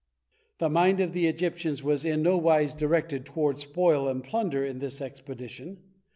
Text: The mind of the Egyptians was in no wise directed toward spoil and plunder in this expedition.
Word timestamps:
The 0.57 0.67
mind 0.67 0.99
of 0.99 1.13
the 1.13 1.27
Egyptians 1.27 1.83
was 1.83 2.05
in 2.05 2.23
no 2.23 2.35
wise 2.35 2.73
directed 2.73 3.23
toward 3.23 3.59
spoil 3.59 4.07
and 4.07 4.23
plunder 4.23 4.65
in 4.65 4.79
this 4.79 4.99
expedition. 4.99 5.77